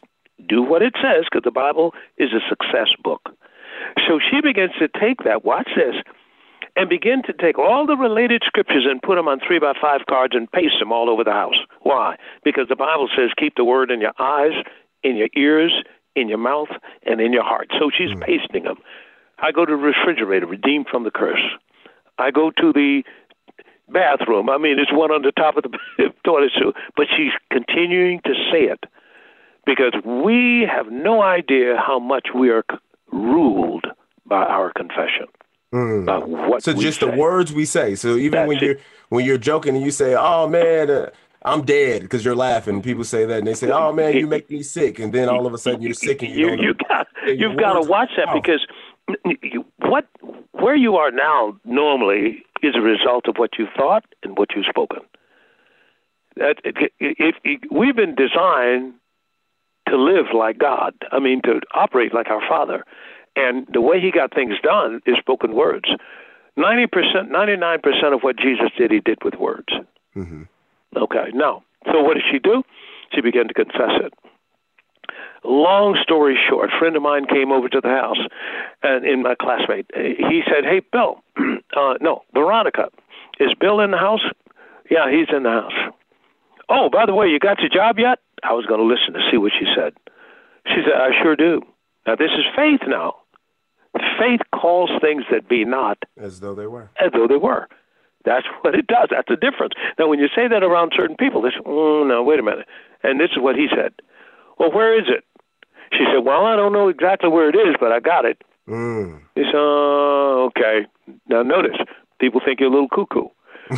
[0.49, 3.31] do what it says because the Bible is a success book.
[4.07, 5.97] So she begins to take that, watch this,
[6.77, 10.01] and begin to take all the related scriptures and put them on three by five
[10.09, 11.59] cards and paste them all over the house.
[11.83, 12.17] Why?
[12.45, 14.53] Because the Bible says keep the word in your eyes,
[15.03, 15.73] in your ears,
[16.17, 16.69] in your mouth,
[17.05, 17.69] and in your heart.
[17.79, 18.23] So she's mm.
[18.23, 18.77] pasting them.
[19.39, 21.43] I go to the refrigerator, redeemed from the curse.
[22.19, 23.03] I go to the
[23.89, 24.49] bathroom.
[24.49, 25.79] I mean, it's one on the top of the
[26.25, 28.85] toilet, too, but she's continuing to say it
[29.67, 32.65] because we have no idea how much we are
[33.13, 33.85] ruled
[34.27, 35.27] by our confession.
[35.73, 36.27] Mm.
[36.27, 37.11] what so just say.
[37.11, 37.95] the words we say.
[37.95, 38.77] So even That's when you're
[39.09, 41.11] when you're joking and you say, "Oh man, uh,
[41.43, 44.51] I'm dead," because you're laughing, people say that and they say, "Oh man, you make
[44.51, 47.07] me sick," and then all of a sudden you're sick and you, you, you got
[47.27, 48.67] you've got to watch that because
[49.79, 50.07] what
[50.53, 54.67] where you are now normally is a result of what you thought and what you've
[54.67, 55.01] spoken.
[56.37, 58.95] That if, if, if we've been designed
[59.89, 60.95] to live like God.
[61.11, 62.85] I mean, to operate like our Father.
[63.37, 65.89] And the way he got things done is spoken words.
[66.59, 69.69] 90%, 99% of what Jesus did, he did with words.
[70.15, 70.43] Mm-hmm.
[70.97, 72.63] Okay, now, so what did she do?
[73.15, 74.13] She began to confess it.
[75.45, 78.21] Long story short, a friend of mine came over to the house,
[78.83, 81.21] and in my classmate, he said, "Hey, Bill,
[81.77, 82.91] uh, no, Veronica,
[83.41, 84.23] is Bill in the house?
[84.89, 85.95] Yeah, he's in the house.
[86.69, 88.19] Oh, by the way, you got your job yet?
[88.43, 89.95] I was going to listen to see what she said.
[90.67, 91.63] She said, I sure do.
[92.07, 93.17] Now, this is faith now.
[94.19, 96.91] Faith calls things that be not as though they were.
[97.01, 97.69] As though they were.
[98.25, 99.09] That's what it does.
[99.11, 99.75] That's the difference.
[99.99, 102.67] Now, when you say that around certain people, they say, oh, no, wait a minute.
[103.03, 103.93] And this is what he said.
[104.59, 105.25] Well, where is it?
[105.93, 108.43] She said, well, I don't know exactly where it is, but I got it.
[108.69, 109.21] Mm.
[109.35, 110.87] He said, oh, okay.
[111.29, 111.77] Now, notice,
[112.21, 113.29] people think you're a little cuckoo.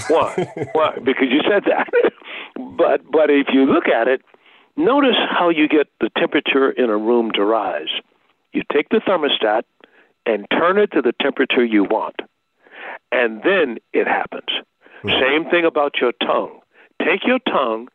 [0.09, 0.53] Why?
[0.73, 0.99] Why?
[1.03, 1.89] Because you said that.
[2.77, 4.23] but but if you look at it,
[4.77, 7.91] Notice how you get the temperature in a room to rise.
[8.53, 9.63] You take the thermostat
[10.27, 12.17] and turn it to the temperature you want.
[13.13, 14.49] and then it happens.
[15.05, 16.61] Same thing about your tongue.
[17.01, 17.89] Take your tongue,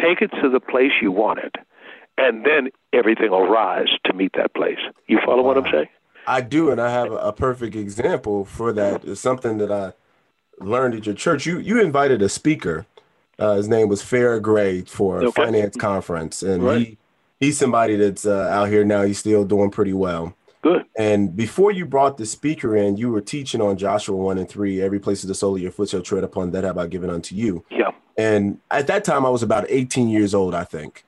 [0.00, 1.54] take it to the place you want it,
[2.18, 4.78] and then everything will rise to meet that place.
[5.06, 5.88] You follow what I'm saying?
[6.26, 9.04] I do, and I have a perfect example for that.
[9.04, 9.92] It's something that I
[10.58, 11.46] learned at your church.
[11.46, 12.84] You you invited a speaker.
[13.38, 15.44] Uh, his name was Farrah Gray for a Okay.
[15.44, 16.78] finance conference, and Right.
[16.78, 16.98] he
[17.40, 19.02] he's somebody that's uh, out here now.
[19.04, 20.34] He's still doing pretty well.
[20.66, 20.84] Good.
[20.98, 24.82] And before you brought the speaker in, you were teaching on Joshua one and three.
[24.82, 26.50] Every place of the sole of your foot shall tread upon.
[26.50, 27.64] That have I given unto you.
[27.70, 27.92] Yeah.
[28.18, 31.04] And at that time, I was about 18 years old, I think.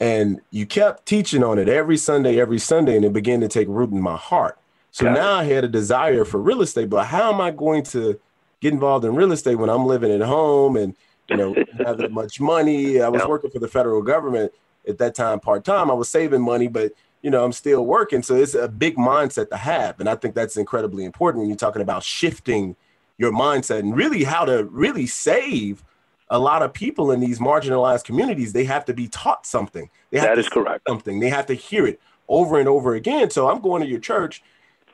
[0.00, 3.68] And you kept teaching on it every Sunday, every Sunday, and it began to take
[3.68, 4.58] root in my heart.
[4.90, 5.20] So Got it.
[5.20, 8.18] now I had a desire for real estate, but how am I going to
[8.60, 10.96] get involved in real estate when I'm living at home and
[11.28, 13.00] you know have that much money?
[13.02, 13.28] I was Yeah.
[13.28, 14.52] working for the federal government
[14.88, 15.90] at that time part time.
[15.90, 16.92] I was saving money, but
[17.24, 18.22] you know I'm still working.
[18.22, 21.56] So it's a big mindset to have, and I think that's incredibly important when you're
[21.56, 22.76] talking about shifting
[23.18, 25.82] your mindset and really how to really save
[26.28, 28.52] a lot of people in these marginalized communities.
[28.52, 29.88] They have to be taught something.
[30.10, 30.82] They have That to correct.
[30.86, 31.20] something.
[31.20, 31.98] They have to hear it
[32.28, 33.30] over and over again.
[33.30, 34.42] So i'm going to your church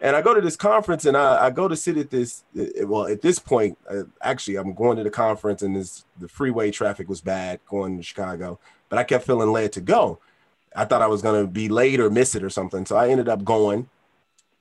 [0.00, 2.42] and i go to this conference and i, I go to sit at this
[2.82, 6.70] well at this point uh, actually i'm going to the conference and this the freeway
[6.70, 8.58] traffic was bad going to chicago
[8.88, 10.18] but i kept feeling led to go
[10.76, 13.08] i thought i was going to be late or miss it or something so i
[13.08, 13.88] ended up going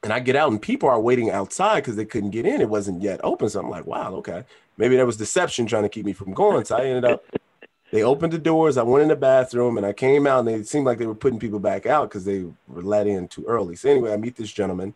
[0.04, 2.62] and I get out and people are waiting outside because they couldn't get in.
[2.62, 3.50] It wasn't yet open.
[3.50, 4.44] So I'm like, wow, okay.
[4.78, 6.64] Maybe that was deception trying to keep me from going.
[6.64, 7.26] So I ended up,
[7.92, 8.78] they opened the doors.
[8.78, 11.16] I went in the bathroom and I came out and they seemed like they were
[11.16, 13.76] putting people back out because they were let in too early.
[13.76, 14.94] So anyway, I meet this gentleman,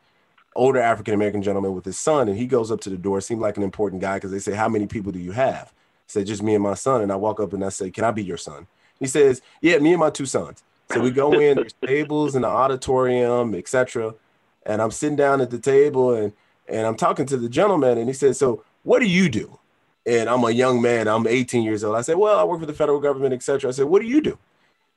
[0.55, 3.19] older African American gentleman with his son, and he goes up to the door.
[3.19, 5.73] Seemed like an important guy because they say, How many people do you have?
[5.73, 7.01] I said, Just me and my son.
[7.01, 8.67] And I walk up and I say, Can I be your son?
[8.99, 10.63] He says, Yeah, me and my two sons.
[10.91, 14.13] So we go in, there's tables in the auditorium, etc
[14.65, 16.33] and I'm sitting down at the table and
[16.67, 19.59] and I'm talking to the gentleman and he said, "So what do you do?"
[20.05, 21.07] And I'm a young man.
[21.07, 21.95] I'm 18 years old.
[21.95, 24.21] I said, "Well, I work for the federal government, etc." I said, "What do you
[24.21, 24.37] do?"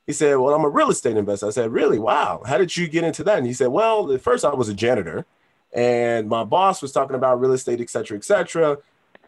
[0.05, 1.99] He said, "Well, I'm a real estate investor." I said, "Really?
[1.99, 2.43] Wow.
[2.45, 4.73] How did you get into that?" And he said, "Well, at first I was a
[4.73, 5.25] janitor,
[5.73, 8.77] and my boss was talking about real estate, etc., etc."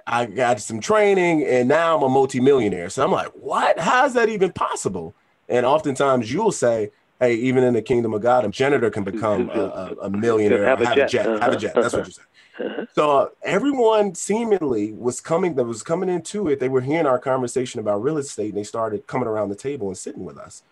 [0.07, 2.89] I got some training, and now I'm a multimillionaire.
[2.89, 3.79] So I'm like, "What?
[3.79, 5.13] How is that even possible?"
[5.49, 9.15] And oftentimes you'll say, "Hey, even in the kingdom of God, a janitor can mm-hmm.
[9.15, 11.07] become a, a, millionaire, Have a have, jet.
[11.07, 11.39] a jet, uh-huh.
[11.41, 12.11] have a jet." That's what you uh-huh.
[12.11, 12.25] said.
[12.65, 12.85] Uh-huh.
[12.93, 16.59] So uh, everyone seemingly was coming that was coming into it.
[16.59, 19.87] They were hearing our conversation about real estate, and they started coming around the table
[19.87, 20.63] and sitting with us.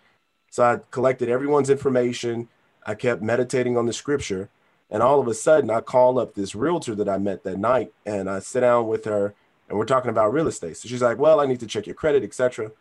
[0.52, 2.50] So I collected everyone's information.
[2.86, 4.50] I kept meditating on the scripture,
[4.90, 7.94] and all of a sudden, I call up this realtor that I met that night,
[8.06, 9.34] and I sit down with her,
[9.68, 10.78] and we're talking about real estate.
[10.78, 12.72] So she's like, "Well, I need to check your credit, etc."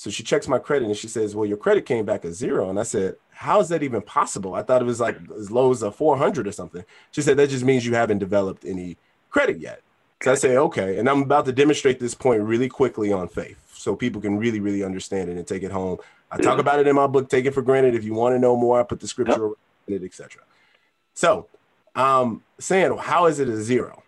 [0.00, 2.70] So she checks my credit, and she says, "Well, your credit came back as zero.
[2.70, 4.54] And I said, "How is that even possible?
[4.54, 7.50] I thought it was like as low as a 400 or something." She said, "That
[7.50, 8.96] just means you haven't developed any
[9.28, 9.82] credit yet."
[10.22, 13.58] So I say, "Okay," and I'm about to demonstrate this point really quickly on faith,
[13.74, 15.98] so people can really, really understand it and take it home.
[16.30, 17.28] I talk about it in my book.
[17.28, 17.94] Take it for granted.
[17.94, 19.50] If you want to know more, I put the scripture
[19.86, 20.40] in it, etc.
[21.12, 21.46] So,
[21.94, 24.02] um, saying, how is it a zero?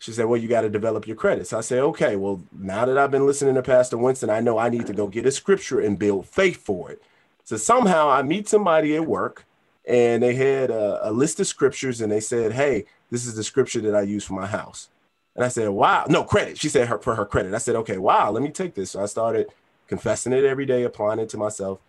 [0.00, 1.52] She said, well, you got to develop your credits.
[1.52, 4.68] I said, okay, well, now that I've been listening to Pastor Winston, I know I
[4.68, 7.02] need to go get a scripture and build faith for it.
[7.44, 9.44] So somehow I meet somebody at work
[9.86, 13.42] and they had a, a list of scriptures and they said, hey, this is the
[13.42, 14.88] scripture that I use for my house.
[15.34, 16.58] And I said, wow, no credit.
[16.58, 17.54] She said her, for her credit.
[17.54, 18.92] I said, okay, wow, let me take this.
[18.92, 19.48] So I started
[19.88, 21.80] confessing it every day, applying it to myself.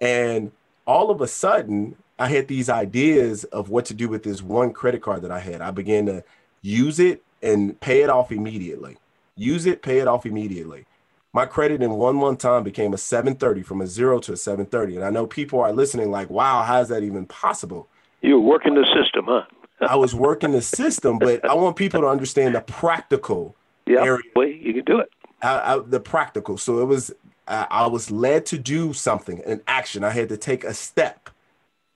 [0.00, 0.52] And
[0.86, 4.72] all of a sudden, I had these ideas of what to do with this one
[4.72, 5.60] credit card that I had.
[5.60, 6.24] I began to
[6.60, 8.96] use it and pay it off immediately.
[9.36, 10.86] Use it, pay it off immediately.
[11.32, 14.96] My credit in one month time became a 730 from a zero to a 730.
[14.96, 17.88] And I know people are listening like, wow, how is that even possible?
[18.22, 19.42] You were working the system, huh?
[19.80, 23.54] I was working the system, but I want people to understand the practical
[23.86, 24.22] Yeah, area.
[24.34, 25.08] way you can do it.
[25.40, 26.58] I, I, the practical.
[26.58, 27.12] So it was,
[27.46, 30.02] I, I was led to do something, an action.
[30.02, 31.30] I had to take a step.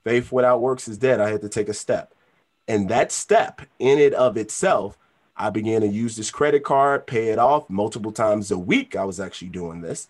[0.04, 1.20] Faith without works is dead.
[1.20, 2.14] I had to take a step.
[2.68, 4.96] And that step in it of itself,
[5.36, 8.94] I began to use this credit card, pay it off multiple times a week.
[8.94, 10.08] I was actually doing this.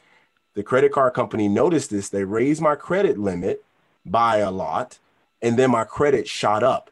[0.54, 2.08] The credit card company noticed this.
[2.08, 3.64] They raised my credit limit
[4.04, 4.98] by a lot,
[5.40, 6.90] and then my credit shot up.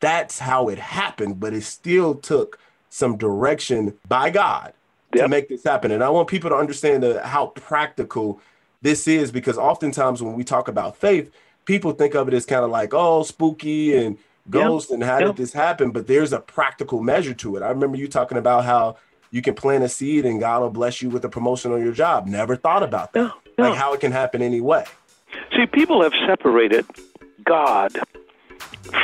[0.00, 2.58] That's how it happened, but it still took
[2.88, 4.72] some direction by God
[5.12, 5.90] to make this happen.
[5.90, 8.40] And I want people to understand the, how practical
[8.80, 11.30] this is because oftentimes when we talk about faith,
[11.64, 14.18] people think of it as kind of like, oh, spooky and
[14.50, 15.26] ghost and how Yep.
[15.28, 15.90] did this happen?
[15.90, 17.62] But there's a practical measure to it.
[17.62, 18.96] I remember you talking about how
[19.30, 21.92] you can plant a seed and God will bless you with a promotion on your
[21.92, 22.26] job.
[22.26, 23.32] Never thought about that.
[23.58, 24.84] Like how it can happen anyway.
[25.54, 26.86] See, people have separated
[27.44, 27.98] God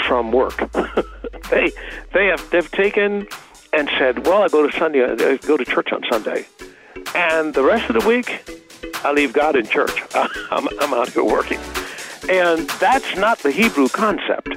[0.06, 0.56] from work.
[1.50, 1.70] they
[2.12, 3.28] they have they've taken
[3.72, 6.46] and said, "Well, I go to Sunday, I go to church on Sunday,
[7.14, 8.42] and the rest of the week,
[9.04, 10.02] I leave God in church.
[10.14, 11.60] I'm, I'm out here working."
[12.30, 14.48] And that's not the Hebrew concept.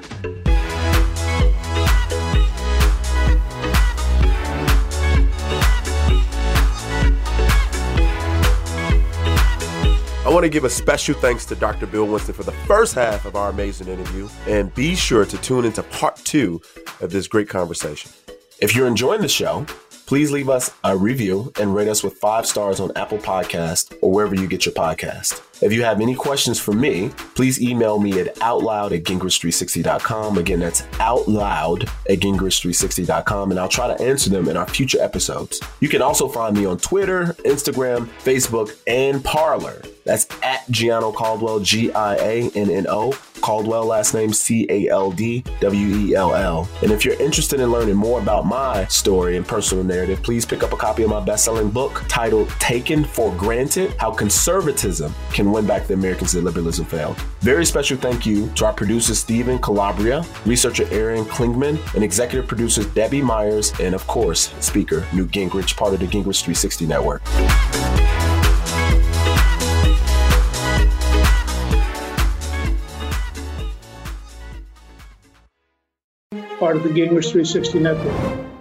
[10.24, 11.88] I want to give a special thanks to Dr.
[11.88, 15.66] Bill Winston for the first half of our amazing interview, and be sure to tune
[15.66, 16.62] into part two
[17.00, 18.12] of this great conversation.
[18.60, 19.66] If you're enjoying the show,
[20.06, 24.12] please leave us a review and rate us with five stars on Apple Podcast or
[24.12, 25.42] wherever you get your podcast.
[25.62, 30.38] If you have any questions for me, please email me at outloud at gingrich360.com.
[30.40, 35.62] Again, that's outloud at gingrich360.com, and I'll try to answer them in our future episodes.
[35.80, 39.82] You can also find me on Twitter, Instagram, Facebook, and Parler.
[40.04, 43.14] That's at Gianno Caldwell, G I A N N O.
[43.42, 46.70] Caldwell, last name C A L D W E L L.
[46.82, 50.64] And if you're interested in learning more about my story and personal narrative, please pick
[50.64, 55.51] up a copy of my best selling book titled Taken for Granted How Conservatism Can
[55.52, 57.18] Win Back the Americans That Liberalism Failed.
[57.42, 62.86] Very special thank you to our producer Stephen Calabria, researcher Aaron Klingman, and executive producers
[62.88, 67.24] Debbie Myers, and of course, speaker Newt Gingrich, part of the Gingrich 360 Network.
[76.60, 78.61] Part of the Gingrich 360 Network.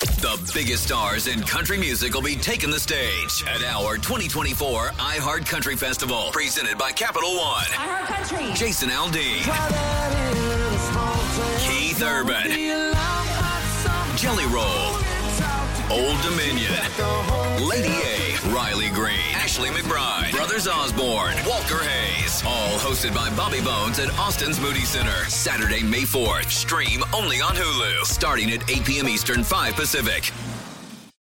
[0.00, 5.44] The biggest stars in country music will be taking the stage at our 2024 iHeart
[5.46, 7.64] Country Festival, presented by Capital One.
[7.64, 8.54] iHeart Country.
[8.54, 9.42] Jason Aldean,
[11.58, 12.50] Keith Urban,
[14.16, 14.99] Jelly Roll,
[15.90, 16.72] Old Dominion,
[17.66, 22.44] Lady A, Riley Green, Ashley McBryde, Brothers Osborne, Walker Hayes.
[22.46, 25.24] All hosted by Bobby Bones at Austin's Moody Center.
[25.28, 26.48] Saturday, May 4th.
[26.48, 28.04] Stream only on Hulu.
[28.04, 29.08] Starting at 8 p.m.
[29.08, 30.30] Eastern, 5 Pacific.